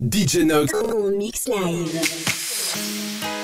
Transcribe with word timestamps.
DJ 0.00 0.44
Nox. 0.46 0.72
Mix 1.18 1.48
live. 1.48 3.37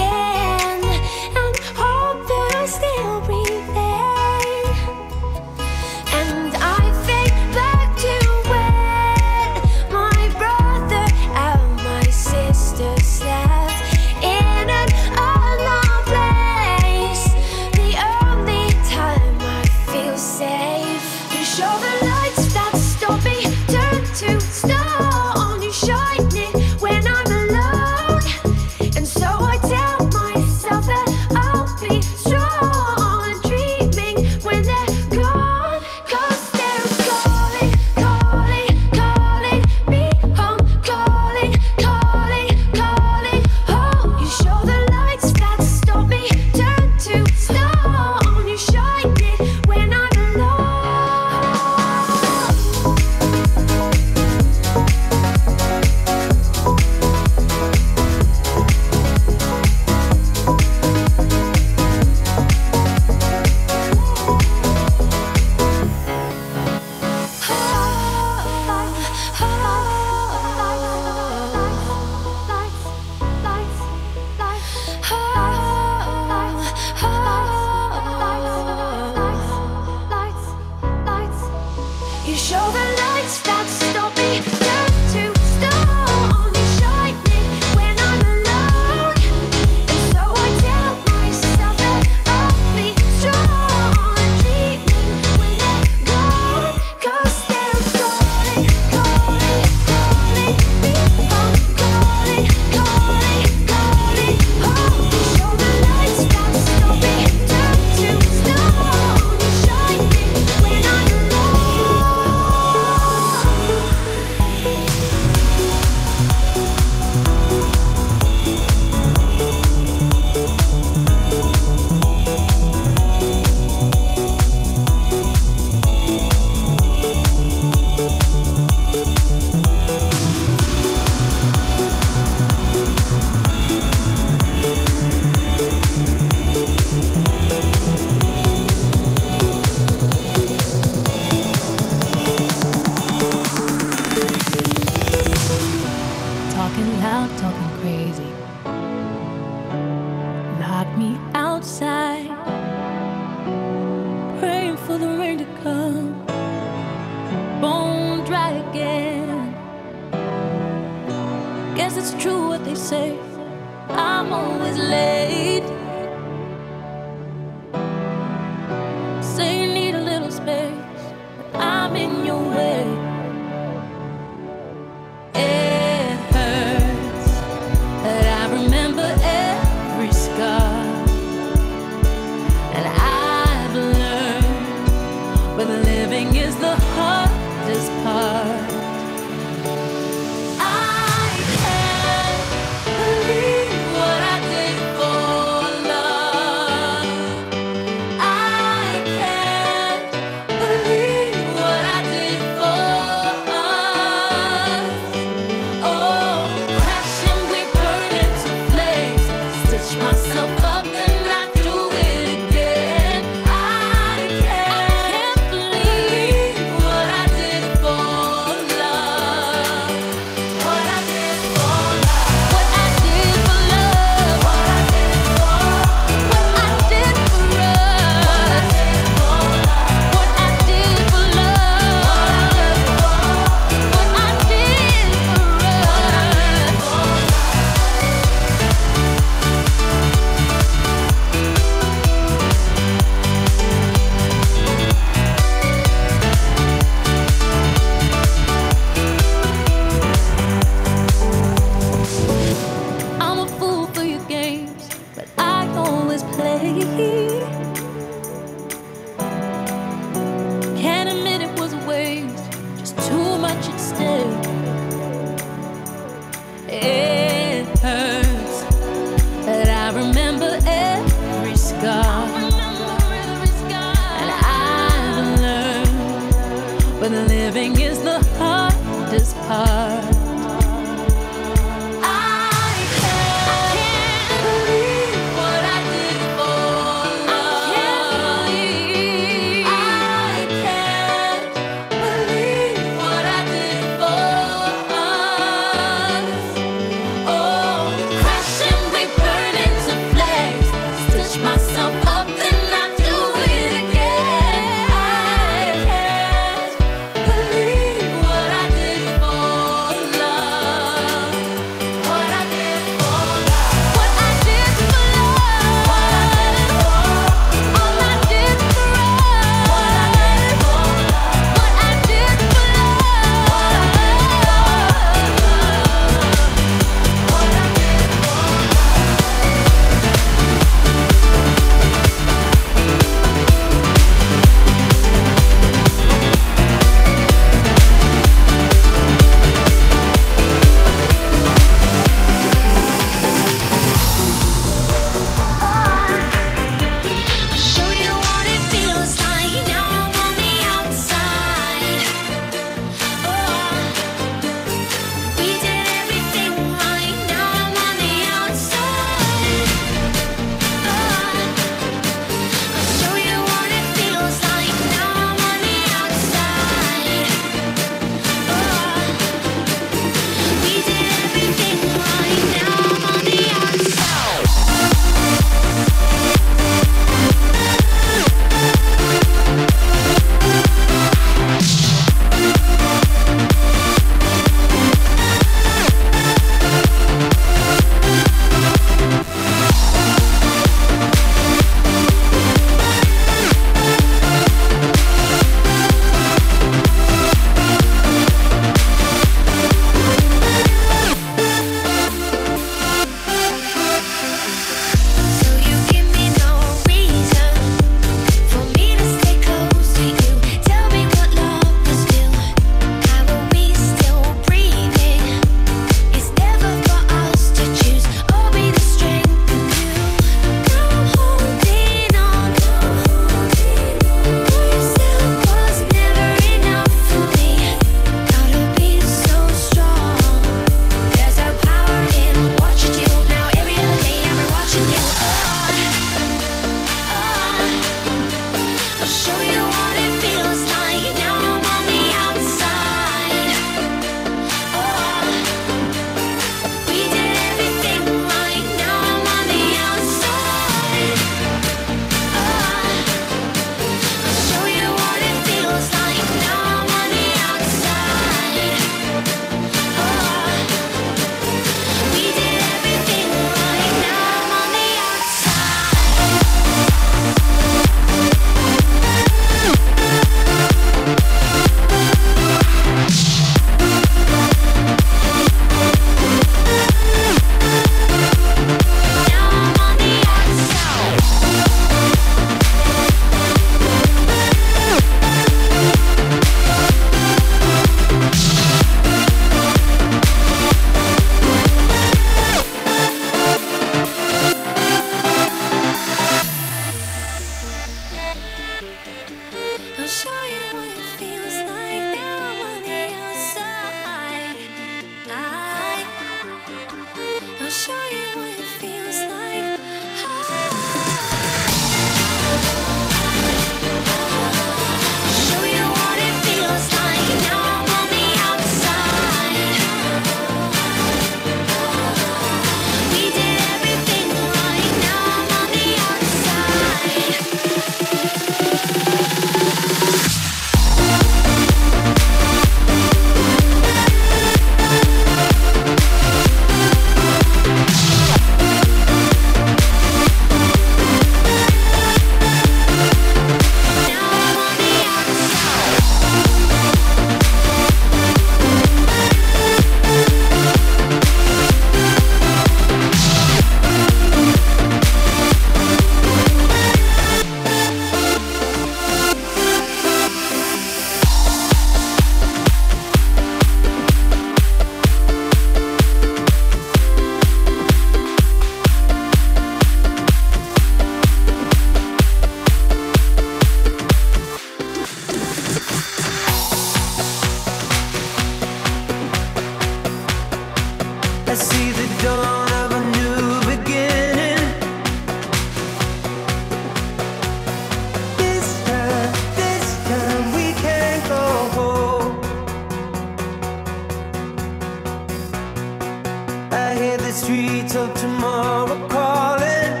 tomorrow 598.15 599.07
calling 599.07 600.00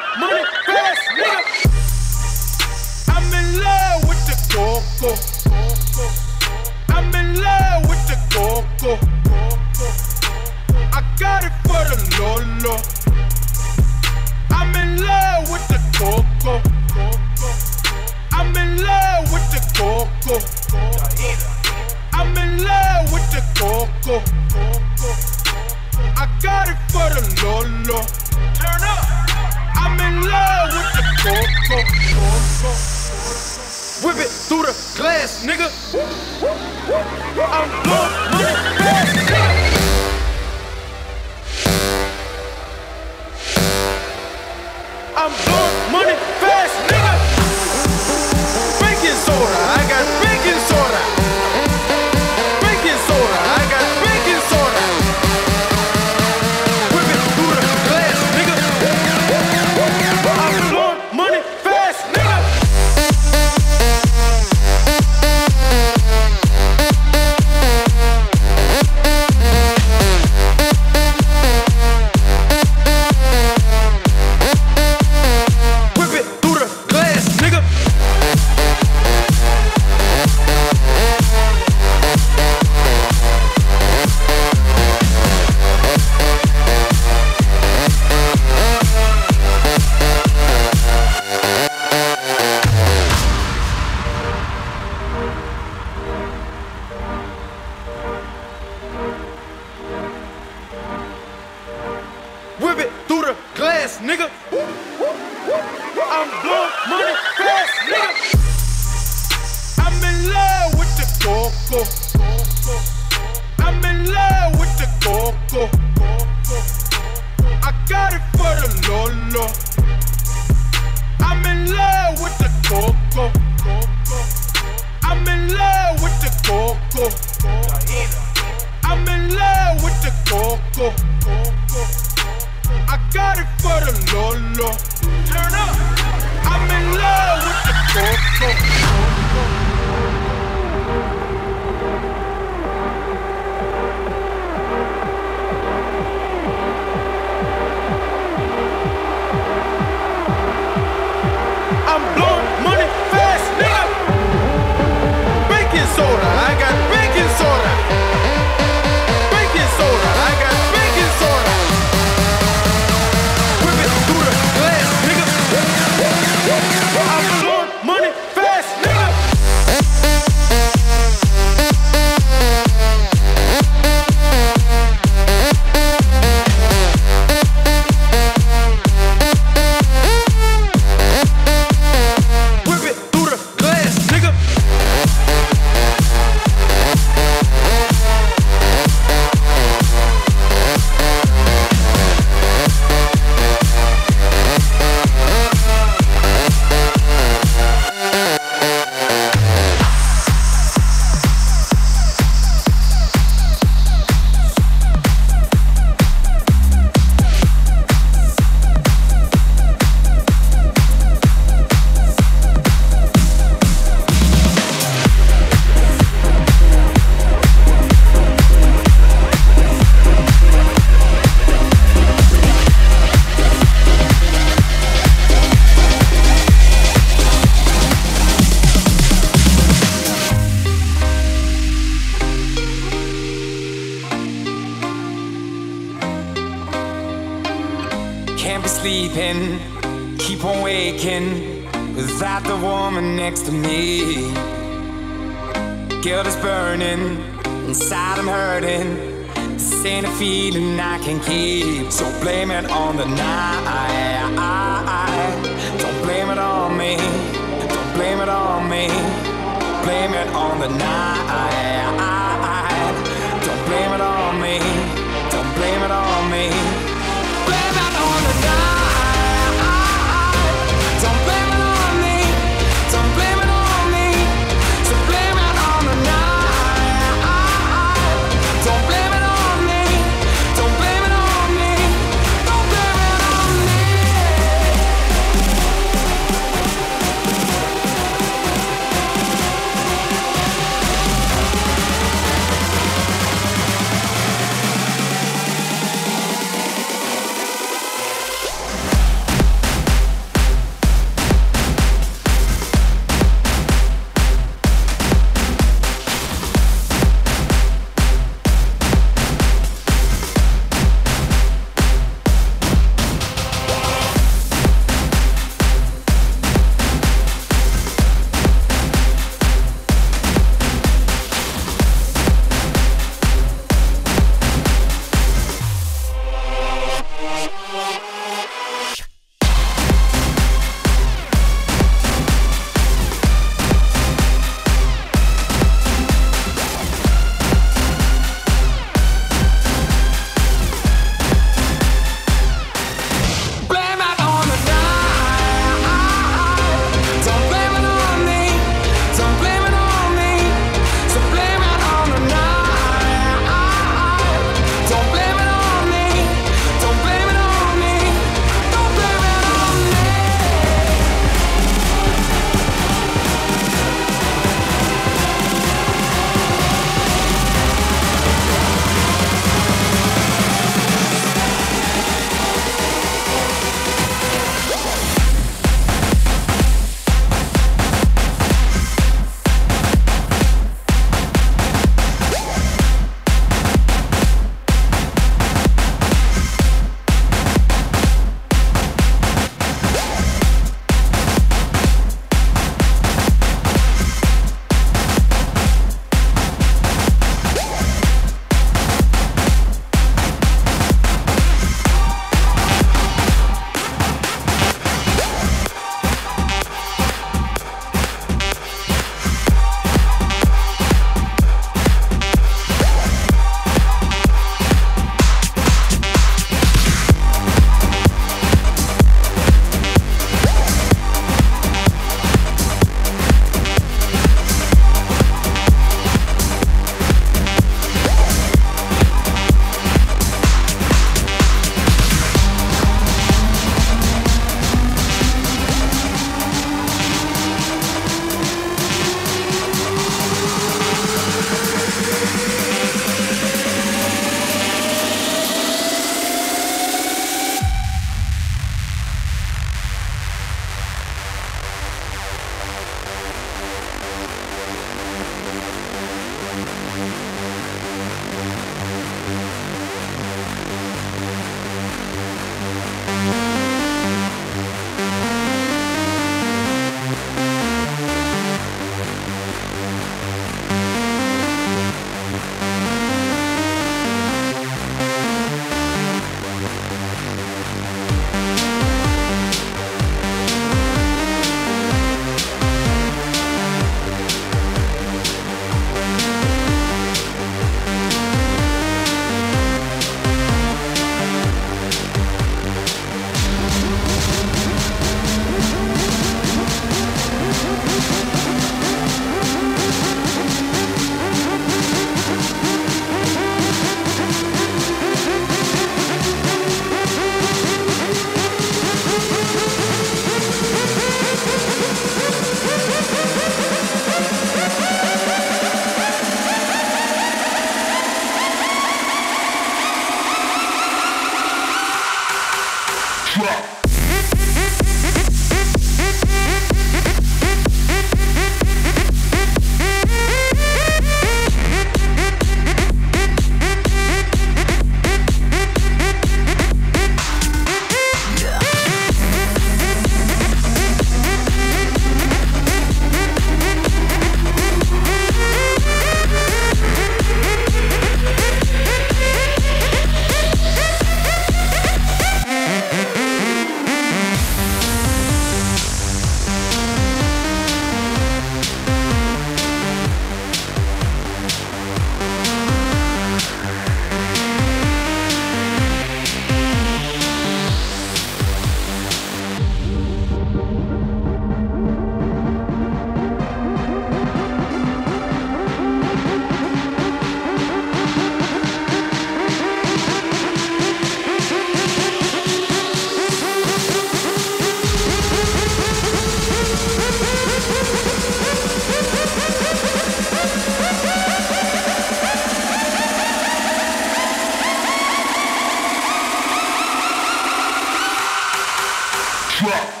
drop. 599.61 600.00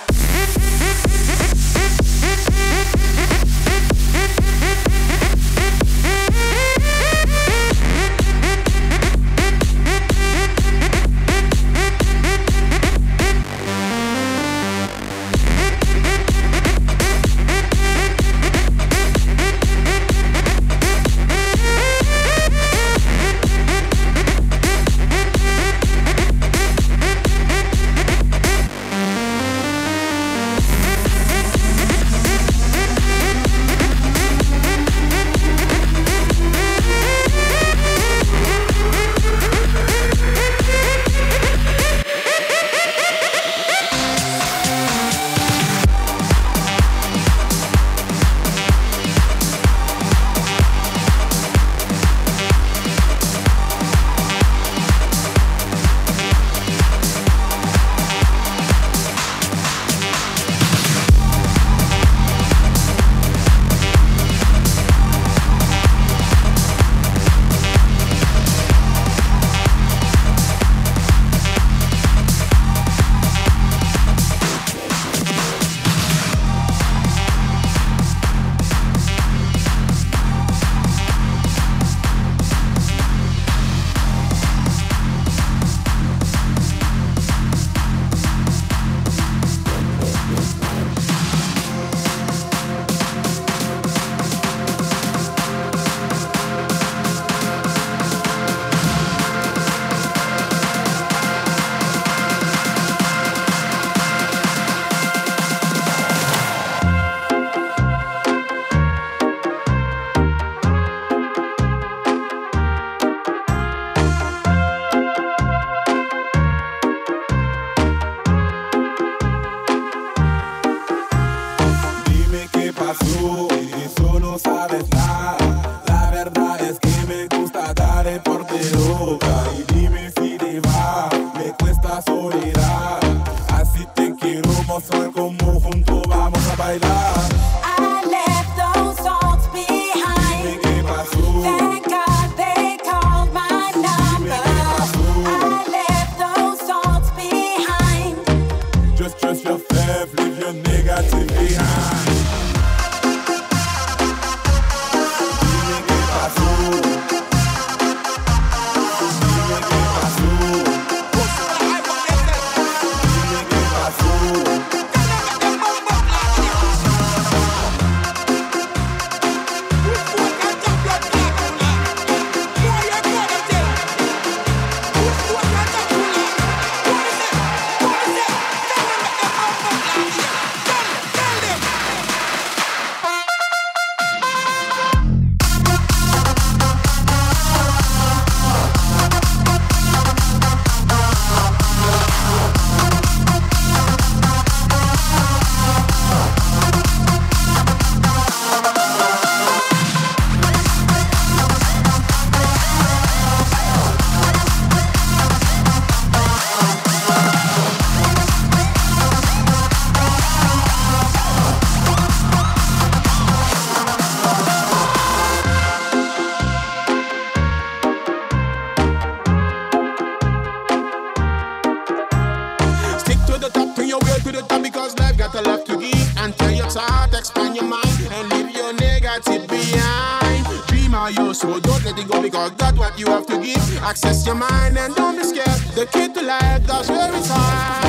Access 233.83 234.25
your 234.25 234.35
mind 234.35 234.77
and 234.77 234.95
don't 234.95 235.17
be 235.17 235.23
scared. 235.23 235.59
The 235.75 235.85
key 235.87 236.07
to 236.13 236.21
life, 236.21 236.65
that's 236.67 236.89
where 236.89 237.13
it's 237.15 237.29
at. 237.31 237.80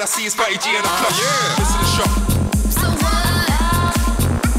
all 0.00 0.04
I 0.04 0.08
see 0.08 0.24
is 0.24 0.34
30 0.34 0.56
G 0.56 0.70
in 0.70 0.80
the 0.80 0.88
club. 0.88 1.12
Yeah. 1.12 1.60
Listen 1.60 1.76
to 1.76 1.84
shop. 1.92 2.08
So 2.72 2.88
what? 2.88 3.92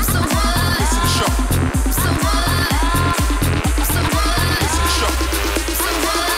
So 0.05 0.21
what? 0.21 0.77
Listen 0.77 1.01
to 1.01 1.09
shop. 1.17 1.33
So 1.97 2.09
what? 2.21 2.61
So 3.89 4.01
what? 4.13 4.37
Listen 4.61 4.85
to 4.85 4.91
shop. 5.01 5.13
So 5.81 5.89
what? 6.05 6.29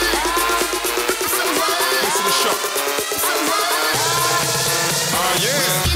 So 1.36 1.44
what? 1.60 1.84
Listen 2.00 2.24
to 2.24 2.36
shop. 2.44 2.58
So 3.28 3.36
what? 3.52 4.00
Ah, 5.20 5.36
the. 5.44 5.92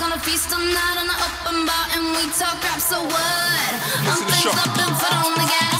Gonna 0.00 0.18
feast 0.20 0.52
all 0.54 0.60
night 0.60 0.96
on 0.96 1.06
the 1.06 1.16
open 1.20 1.66
bar 1.66 1.84
and 1.92 2.04
we 2.16 2.24
talk 2.32 2.64
rap. 2.64 2.80
So 2.80 3.02
what? 3.02 3.72
I'm 4.08 4.24
fixed 4.24 4.56
up 4.56 4.72
and 4.80 4.96
for 4.96 5.12
the 5.36 5.44
gas. 5.44 5.79